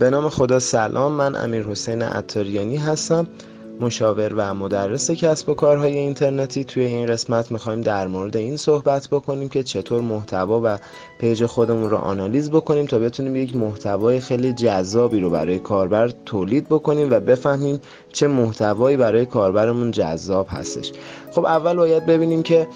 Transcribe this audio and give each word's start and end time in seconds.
به 0.00 0.10
نام 0.10 0.28
خدا 0.28 0.58
سلام 0.58 1.12
من 1.12 1.36
امیر 1.36 1.62
حسین 1.62 2.02
عطاریانی 2.02 2.76
هستم 2.76 3.26
مشاور 3.80 4.34
و 4.36 4.54
مدرس 4.54 5.10
کسب 5.10 5.48
و 5.48 5.54
کارهای 5.54 5.98
اینترنتی. 5.98 6.64
توی 6.64 6.84
این 6.84 7.06
قسمت 7.06 7.52
می‌خوایم 7.52 7.80
در 7.80 8.06
مورد 8.06 8.36
این 8.36 8.56
صحبت 8.56 9.08
بکنیم 9.08 9.48
که 9.48 9.62
چطور 9.62 10.00
محتوا 10.00 10.60
و 10.64 10.78
پیج 11.18 11.46
خودمون 11.46 11.90
رو 11.90 11.96
آنالیز 11.96 12.50
بکنیم 12.50 12.86
تا 12.86 12.98
بتونیم 12.98 13.36
یک 13.36 13.56
محتوای 13.56 14.20
خیلی 14.20 14.52
جذابی 14.52 15.20
رو 15.20 15.30
برای 15.30 15.58
کاربر 15.58 16.08
تولید 16.26 16.66
بکنیم 16.68 17.10
و 17.10 17.20
بفهمیم 17.20 17.80
چه 18.12 18.28
محتوایی 18.28 18.96
برای 18.96 19.26
کاربرمون 19.26 19.90
جذاب 19.90 20.46
هستش. 20.50 20.92
خب 21.30 21.44
اول 21.44 21.76
باید 21.76 22.06
ببینیم 22.06 22.42
که 22.42 22.68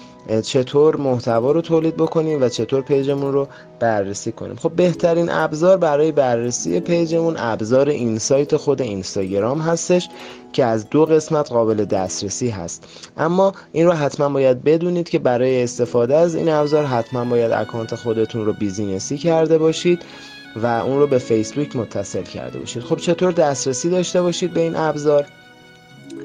چطور 0.43 0.95
محتوا 0.95 1.51
رو 1.51 1.61
تولید 1.61 1.95
بکنیم 1.95 2.41
و 2.41 2.49
چطور 2.49 2.81
پیجمون 2.81 3.33
رو 3.33 3.47
بررسی 3.79 4.31
کنیم. 4.31 4.55
خب 4.55 4.71
بهترین 4.71 5.29
ابزار 5.29 5.77
برای 5.77 6.11
بررسی 6.11 6.79
پیجمون 6.79 7.35
ابزار 7.37 7.89
insight 7.89 8.55
خود 8.55 8.81
اینستاگرام 8.81 9.59
هستش 9.61 10.09
که 10.53 10.65
از 10.65 10.89
دو 10.89 11.05
قسمت 11.05 11.49
قابل 11.49 11.85
دسترسی 11.85 12.49
هست. 12.49 12.83
اما 13.17 13.53
این 13.71 13.85
رو 13.85 13.91
حتما 13.91 14.29
باید 14.29 14.63
بدونید 14.63 15.09
که 15.09 15.19
برای 15.19 15.63
استفاده 15.63 16.15
از 16.15 16.35
این 16.35 16.49
ابزار 16.49 16.85
حتما 16.85 17.25
باید 17.25 17.51
اکانت 17.51 17.95
خودتون 17.95 18.45
رو 18.45 18.53
business 18.53 19.10
ی 19.10 19.17
کرده 19.17 19.57
باشید 19.57 20.01
و 20.55 20.65
اون 20.65 20.99
رو 20.99 21.07
به 21.07 21.17
فیسبوک 21.17 21.75
متصل 21.75 22.23
کرده 22.23 22.59
باشید. 22.59 22.83
خب 22.83 22.97
چطور 22.97 23.31
دسترسی 23.31 23.89
داشته 23.89 24.21
باشید 24.21 24.53
به 24.53 24.61
این 24.61 24.75
ابزار؟ 24.75 25.25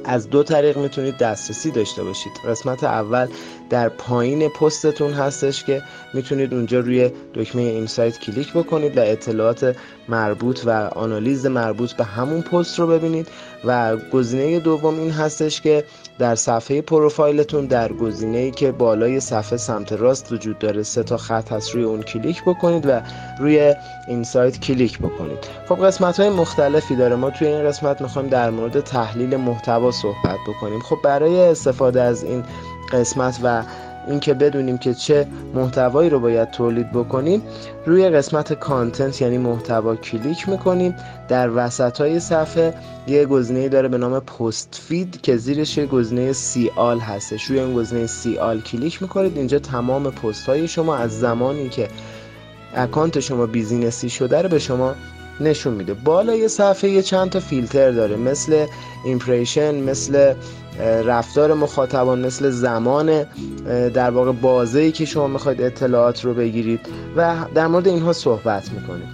از 0.05 0.31
دو 0.31 0.43
طریق 0.43 0.79
می‌تونید 0.79 1.17
دسترسی 1.17 1.71
داشته 1.71 2.05
باشید. 2.05 2.33
قسمت 2.49 2.85
اول 2.85 3.29
در 3.71 3.89
پایین 3.89 4.49
پستتون 4.49 5.13
هستش 5.13 5.65
که 5.65 5.83
می‌تونید 6.15 6.55
اونجا 6.55 6.81
روی 6.81 7.11
دکمه 7.35 7.63
insight 7.63 8.19
کلیک 8.19 8.53
بکنید 8.53 8.99
و 8.99 9.01
اطلاعات 9.01 9.77
مربوط 10.09 10.61
و 10.67 10.71
آنالیز 10.71 11.47
مربوط 11.47 11.93
به 11.93 12.05
همون 12.05 12.43
پست 12.43 12.79
رو 12.79 12.87
ببینید. 12.87 13.29
و 13.65 13.97
گزینه 13.97 14.61
دوم 14.61 14.99
این 14.99 15.11
هستش 15.11 15.61
که 15.61 15.85
در 16.19 16.35
صفحه 16.35 16.81
پروفایلتون 16.81 17.67
در 17.67 17.93
گزینه 17.93 18.39
ای 18.39 18.51
که 18.51 18.73
بالای 18.73 19.21
صفحه 19.21 19.57
سمت 19.57 19.93
راست 19.93 20.33
وجود 20.33 20.59
داره 20.59 20.83
سه 20.83 21.03
تا 21.03 21.17
خط 21.17 21.53
هست 21.53 21.75
روی 21.75 21.85
اون 21.85 22.03
کلیک 22.03 22.43
بکنید 22.45 22.87
و 22.87 23.01
روی 23.41 23.75
insight 24.09 24.61
کلیک 24.61 24.99
بکنید. 24.99 25.39
خب 25.69 25.87
قسمت 25.87 26.21
های 26.21 26.31
مختلفی 26.31 26.97
داره. 26.97 27.17
ما 27.17 27.31
توی 27.31 27.49
این 27.49 27.65
قسمت 27.65 28.01
می‌خوایم 28.01 28.29
در 28.29 28.51
مورد 28.51 28.81
تحلیل 28.81 29.37
محتوا 29.37 29.91
صحبت 29.91 30.39
بکنیم. 30.49 30.81
خب 30.81 30.99
برای 31.03 31.41
استفاده 31.41 32.03
از 32.03 32.25
این 32.25 32.45
قسمت 32.93 33.41
و 33.43 33.63
اینکه 34.09 34.35
بدونیم 34.35 34.79
که 34.79 34.95
چه 34.95 35.27
محتوایی 35.55 36.11
رو 36.11 36.21
باید 36.21 36.51
تولید 36.51 36.93
بکنیم 36.93 37.43
روی 37.87 38.11
قسمت 38.11 38.53
content 38.53 39.23
یعنی 39.23 39.39
محتوا 39.39 39.97
کلیک 39.97 40.49
می‌کنیم. 40.49 40.95
در 41.29 41.51
وسط 41.55 42.01
های 42.01 42.21
صفحه 42.21 42.75
یه 43.07 43.27
گزینه 43.27 43.69
داره 43.69 43.89
به 43.89 43.99
نام 43.99 44.21
post 44.21 44.83
feed 44.89 45.21
که 45.21 45.37
زیرش 45.37 45.79
یه 45.79 45.87
گزینه 45.87 46.33
see 46.33 46.71
all 46.77 46.99
هستش. 46.99 47.45
روی 47.45 47.61
این 47.61 47.75
گزینه 47.75 48.07
see 48.07 48.39
all 48.39 48.61
کلیک 48.61 49.03
می‌کنید 49.03 49.37
اینجا 49.37 49.59
تمام 49.59 50.11
پست 50.11 50.47
های 50.49 50.69
شما 50.69 50.97
از 50.97 51.21
زمانی 51.21 51.69
که 51.69 51.89
اکانت 52.75 53.21
شما 53.21 53.47
business 53.47 54.04
ی 54.04 54.11
شده 54.11 54.43
رو 54.43 54.49
به 54.49 54.59
شما 54.59 54.95
نشون 55.41 55.75
میده. 55.75 55.95
بالای 55.95 56.49
صفحه 56.49 56.91
یه 56.91 57.03
چند 57.03 57.31
تا 57.31 57.41
فیلتر 57.41 57.91
داره 57.91 58.17
مثل 58.17 58.67
impression 59.05 59.75
مثل 59.75 60.35
رفتار 61.05 61.55
مخاطبان 61.55 62.27
مثل 62.27 62.51
زمان 62.51 63.25
در 63.95 64.11
واقع 64.11 64.33
بازه 64.33 64.93
که 64.93 65.05
شما 65.05 65.27
می‌خواید 65.27 65.63
اطلاعات 65.63 66.25
رو 66.25 66.35
بگیرید 66.35 66.81
و 67.17 67.37
در 67.55 67.67
مورد 67.67 67.89
اینها 67.89 68.13
صحبت 68.13 68.73
می‌کنیم 68.73 69.09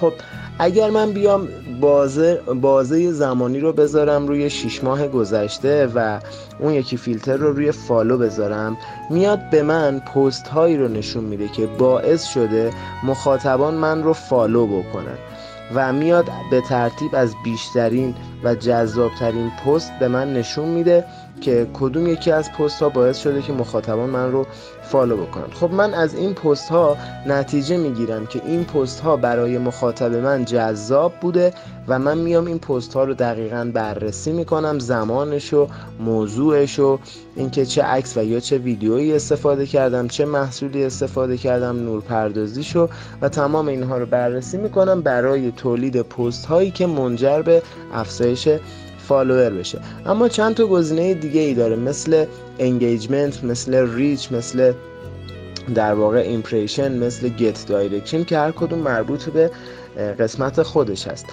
خب 0.00 0.12
اگر 0.58 0.90
من 0.90 1.12
بیام 1.12 1.48
بازه, 1.80 2.40
بازه 2.60 3.12
زمانی 3.12 3.60
رو 3.60 3.72
بذارم 3.72 4.26
روی 4.28 4.50
6 4.50 4.84
ماه 4.84 5.08
گذشته 5.08 5.86
و 5.94 6.20
اون 6.58 6.72
یکی 6.72 6.96
فیلتر 6.96 7.36
رو 7.36 7.52
روی 7.52 7.72
follow 7.72 8.18
بذارم 8.18 8.76
میاد 9.10 9.50
به 9.50 9.62
من 9.62 10.00
پست 10.00 10.48
هایی 10.48 10.76
رو 10.76 10.88
نشون 10.88 11.24
میده 11.24 11.48
که 11.48 11.66
باعث 11.66 12.24
شده 12.24 12.70
مخاطبان 13.04 13.74
من 13.74 14.02
رو 14.02 14.12
follow 14.12 14.66
بکنن. 14.66 15.18
و 15.74 15.92
میاد 15.92 16.30
به 16.50 16.60
ترتیب 16.60 17.14
از 17.14 17.34
بیشترین 17.44 18.14
و 18.44 18.54
جذابترین 18.54 19.50
پست 19.50 19.92
به 19.98 20.08
من 20.08 20.32
نشون 20.32 20.68
میده 20.68 21.04
که 21.40 21.66
کدوم 21.74 22.06
یکی 22.06 22.30
از 22.30 22.52
پست 22.52 22.82
ها 22.82 22.88
باعث 22.88 23.18
شده 23.18 23.42
که 23.42 23.52
مخاطبان 23.52 24.10
من 24.10 24.32
رو 24.32 24.46
فالو 24.82 25.16
بکنن. 25.16 25.50
خب 25.54 25.70
من 25.72 25.94
از 25.94 26.14
این 26.14 26.34
پست 26.34 26.68
ها 26.68 26.96
نتیجه 27.26 27.76
می‌گیرم 27.76 28.26
که 28.26 28.42
این 28.46 28.64
پست 28.64 29.00
ها 29.00 29.16
برای 29.16 29.58
مخاطب 29.58 30.14
من 30.14 30.44
جذاب 30.44 31.12
بوده 31.20 31.52
و 31.88 31.98
من 31.98 32.18
میام 32.18 32.46
این 32.46 32.58
پست 32.58 32.94
ها 32.94 33.04
رو 33.04 33.14
دقیقا 33.14 33.70
بررسی 33.74 34.32
می‌کنم 34.32 34.78
زمانش 34.78 35.54
و 35.54 35.68
موضوعش 36.00 36.78
و 36.78 36.98
اینکه 37.36 37.66
چه 37.66 37.82
عکس 37.82 38.16
و 38.16 38.24
یا 38.24 38.40
چه 38.40 38.58
ویدیویی 38.58 39.12
استفاده 39.12 39.66
کردم 39.66 40.08
چه 40.08 40.24
محصولی 40.24 40.84
استفاده 40.84 41.36
کردم 41.36 41.76
نورپردازیشو 41.76 42.88
و 43.22 43.28
تمام 43.28 43.68
اینها 43.68 43.98
رو 43.98 44.06
بررسی 44.06 44.56
می‌کنم 44.56 45.00
برای 45.00 45.50
تولید 45.50 46.02
پست 46.02 46.46
هایی 46.46 46.70
که 46.70 46.86
منجر 46.86 47.42
به 47.42 47.62
افزایش 47.94 48.48
فالوور 49.10 49.50
بشه. 49.50 49.78
اما 50.06 50.28
چند 50.28 50.54
تا 50.54 50.66
گزینه 50.66 51.14
دیگه 51.14 51.40
ای 51.40 51.54
داره 51.54 51.76
مثل 51.76 52.24
engagement 52.58 53.44
مثل 53.44 53.94
reach 53.94 54.32
مثل 54.32 54.72
در 55.74 55.94
واقع 55.94 56.18
impression 56.18 56.98
مثل 56.98 57.28
get 57.28 57.66
direction 57.66 58.24
که 58.24 58.38
هر 58.38 58.50
کدوم 58.50 58.78
مربوط 58.78 59.28
به 59.28 59.50
قسمت 60.18 60.62
خودش 60.62 61.08
هست. 61.08 61.26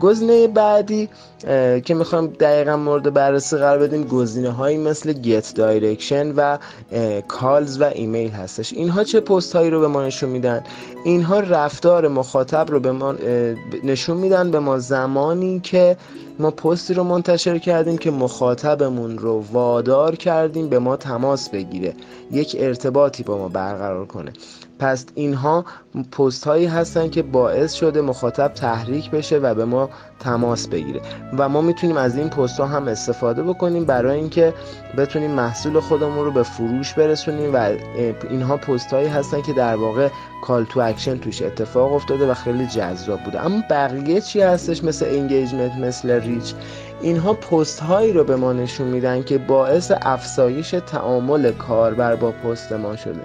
گزینه 0.00 0.48
بعدی 0.48 1.08
که 1.84 1.94
می‌خوام 1.94 2.26
دقیقا 2.26 2.76
مورد 2.76 3.14
بررسی 3.14 3.56
قرار 3.56 3.78
بدیم 3.78 4.04
گزینه 4.04 4.50
هایی 4.50 4.78
مثل 4.78 5.12
get 5.12 5.54
direction 5.54 6.32
و 6.36 6.58
کالز 7.28 7.80
و 7.80 7.84
ایمیل 7.84 8.30
هستش. 8.30 8.72
اینها 8.72 9.04
چه 9.04 9.20
پست 9.20 9.56
هایی 9.56 9.70
رو 9.70 9.80
به 9.80 9.88
ما 9.88 10.06
نشون 10.06 10.30
میدن؟ 10.30 10.64
اینها 11.04 11.40
رفتار 11.40 12.08
مخاطب 12.08 12.70
رو 12.70 12.80
به 12.80 12.92
ما 12.92 13.14
نشون 13.84 14.16
میدن 14.16 14.50
به 14.50 14.58
ما 14.58 14.78
زمانی 14.78 15.60
که 15.60 15.96
ما 16.40 16.50
پستی 16.50 16.94
رو 16.94 17.04
منتشر 17.04 17.58
کردیم 17.58 17.98
که 17.98 18.10
مخاطبمون 18.10 19.18
رو 19.18 19.44
وادار 19.52 20.16
کردیم 20.16 20.68
به 20.68 20.78
ما 20.78 20.96
تماس 20.96 21.50
بگیره. 21.50 21.94
یک 22.30 22.56
ارتباطی 22.58 23.22
با 23.22 23.38
ما 23.38 23.48
برقرار 23.48 24.06
کنه. 24.06 24.32
پس 24.78 25.06
اینها 25.14 25.64
پست 26.12 26.46
هایی 26.46 26.66
هستن 26.66 27.10
که 27.10 27.22
باعث 27.22 27.72
شده 27.72 28.00
مخاطب 28.00 28.48
تحریک 28.48 29.10
بشه 29.10 29.38
و 29.38 29.54
به 29.54 29.64
ما 29.64 29.90
تماس 30.20 30.68
بگیره. 30.68 31.00
و 31.38 31.48
ما 31.48 31.60
می‌تونیم 31.60 31.96
از 31.96 32.16
این 32.16 32.28
پست 32.28 32.60
ها 32.60 32.66
هم 32.66 32.88
استفاده 32.88 33.42
بکنیم 33.42 33.84
برای 33.84 34.16
اینکه 34.18 34.54
بتونیم 34.96 35.30
محصول 35.30 35.80
خودمون 35.80 36.24
رو 36.24 36.30
به 36.30 36.42
فروش 36.42 36.94
برسونیم 36.94 37.54
و 37.54 37.72
اینها 38.30 38.56
پست 38.56 38.92
هایی 38.92 39.08
هستن 39.08 39.42
که 39.42 39.52
در 39.52 39.76
واقع 39.76 40.08
call 40.42 40.64
to 40.64 40.80
action 40.80 41.18
توش 41.18 41.42
اتفاق 41.42 41.92
افتاده 41.92 42.30
و 42.30 42.34
خیلی 42.34 42.66
جذاب 42.66 43.20
بوده. 43.20 43.44
اما 43.44 43.62
بقیه 43.70 44.20
چی 44.20 44.40
هستش 44.40 44.84
مثل 44.84 45.06
engagement 45.06 45.72
مثل 45.72 46.10
reach 46.10 46.54
اینها 47.00 47.34
پست 47.34 47.80
هایی 47.80 48.12
رو 48.12 48.24
به 48.24 48.36
ما 48.36 48.52
نشون 48.52 48.86
میدن 48.86 49.22
که 49.22 49.38
باعث 49.38 49.92
افزایش 50.02 50.70
تعامل 50.70 51.52
کاربر 51.52 52.16
با 52.16 52.30
پست 52.30 52.72
ما 52.72 52.96
شده. 52.96 53.20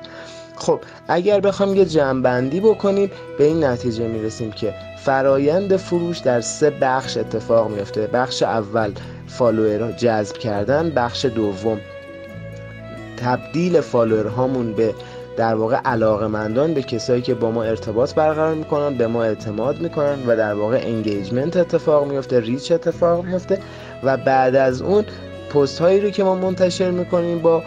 خب 0.56 0.80
اگر 1.08 1.40
بخوام 1.40 1.76
یه 1.76 1.86
جمعبندی 1.86 2.60
بکنیم 2.60 3.12
به 3.38 3.44
این 3.44 3.64
نتیجه 3.64 4.08
می‌رسیم 4.08 4.52
که 4.52 4.74
فرایند 4.98 5.78
فروش 5.78 6.18
در 6.18 6.42
سه 6.42 6.70
بخش 6.70 7.18
اتفاق 7.18 7.70
میفته 7.70 8.08
بخش 8.08 8.44
اول 8.44 8.92
follower 9.28 9.92
جذب 9.92 10.38
کردن. 10.38 10.90
بخش 10.90 11.26
دوم 11.26 11.80
تبدیل 13.18 13.82
follower 13.82 14.28
هامون 14.28 14.74
به 14.74 14.94
در 15.38 15.56
واقع 15.56 15.76
علاقه 15.76 16.28
به 16.74 16.82
کسایی 16.82 17.22
که 17.22 17.34
با 17.34 17.52
ما 17.52 17.64
ارتباط 17.64 18.14
برقرار 18.14 18.54
می‌کنن 18.54 18.98
به 18.98 19.08
ما 19.08 19.24
اعتماد 19.24 19.80
می‌کنن 19.82 20.18
و 20.28 20.36
در 20.36 20.54
واقع 20.54 20.82
engagement 20.84 21.58
اتفاق 21.58 22.08
میفته 22.08 22.40
reach 22.40 22.72
اتفاق 22.72 23.26
میفته 23.26 23.60
و 24.04 24.18
بعد 24.18 24.56
از 24.56 24.82
اون 24.82 25.06
پست 25.54 25.80
هایی 25.82 26.02
رو 26.02 26.10
که 26.10 26.24
ما 26.24 26.36
منتشر 26.36 26.92
می‌کنیم 26.92 27.40
با 27.40 27.64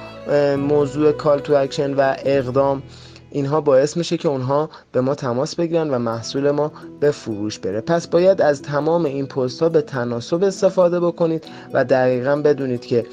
موضوع 0.57 1.13
call 1.13 1.39
to 1.39 1.55
action 1.55 1.95
و 1.95 2.15
اقدام 2.25 2.83
اینها 3.31 3.61
باعث 3.61 3.97
میشه 3.97 4.17
که 4.17 4.29
اونها 4.29 4.71
به 4.93 5.01
ما 5.01 5.15
تماس 5.15 5.55
بگیرن 5.55 5.91
و 5.91 5.99
محصول 5.99 6.51
ما 6.51 6.73
به 7.01 7.11
فروش 7.11 7.59
بره. 7.59 7.81
پس 7.81 8.07
باید 8.07 8.43
از 8.43 8.63
تمام 8.63 9.05
این 9.05 9.27
پست 9.27 9.63
ها 9.63 9.69
به 9.69 9.83
تناسب 9.83 10.43
استفاده 10.45 11.01
بکنید 11.01 11.45
و 11.73 11.85
دقیقا 11.85 12.37
بدونید 12.37 12.87
که 12.87 13.07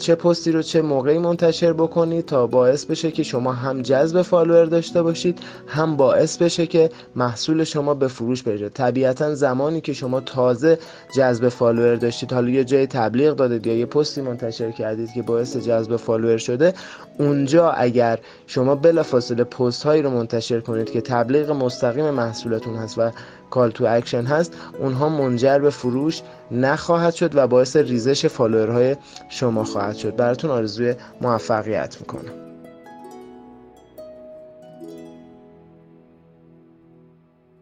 چه 0.00 0.14
پستی 0.14 0.52
رو 0.52 0.62
چه 0.62 0.82
موقعی 0.82 1.18
منتشر 1.18 1.72
بکنید 1.72 2.26
تا 2.26 2.46
باعث 2.46 2.84
بشه 2.84 3.10
که 3.10 3.22
شما 3.22 3.52
هم 3.52 3.82
جذب 3.82 4.22
follower 4.22 4.64
داشته 4.64 5.02
باشید 5.02 5.38
هم 5.66 5.96
باعث 5.96 6.36
بشه 6.36 6.66
که 6.66 6.90
محصول 7.16 7.64
شما 7.64 7.94
به 7.94 8.08
فروش 8.08 8.42
بره. 8.42 8.68
طبیعتا 8.68 9.34
زمانی 9.34 9.80
که 9.80 9.92
شما 9.92 10.20
تازه 10.20 10.78
جذب 11.16 11.48
follower 11.48 11.96
داشتید 11.96 12.32
حالا 12.32 12.48
یه 12.48 12.64
جای 12.64 12.86
تبلیغ 12.86 13.36
دادید 13.36 13.66
یا 13.66 13.76
یه 13.76 13.86
پستی 13.86 14.20
منتشر 14.20 14.70
کردید 14.70 15.12
که 15.12 15.22
باعث 15.22 15.56
جذب 15.56 15.96
follower 15.96 16.36
شده 16.36 16.74
اونجا 17.18 17.70
اگر 17.70 18.18
شما 18.46 18.74
بلافاصله 18.74 19.44
پست 19.52 19.82
هایی 19.82 20.02
رو 20.02 20.10
منتشر 20.10 20.60
کنید 20.60 20.90
که 20.90 21.00
تبلیغ 21.00 21.50
مستقیم 21.50 22.10
محصولتون 22.10 22.76
هست 22.76 22.98
و 22.98 23.10
call 23.50 23.70
to 23.70 23.84
action 23.88 24.24
هست 24.24 24.56
اونها 24.78 25.08
منجر 25.08 25.58
به 25.58 25.70
فروش 25.70 26.22
نخواهد 26.50 27.14
شد 27.14 27.36
و 27.36 27.46
باعث 27.46 27.76
ریزش 27.76 28.26
follower 28.26 28.82
های 28.82 28.96
شما 29.28 29.64
خواهد 29.64 29.96
شد. 29.96 30.16
براتون 30.16 30.50
آرزوی 30.50 30.94
موفقیت 31.20 31.96
می‌کنم. 32.00 32.51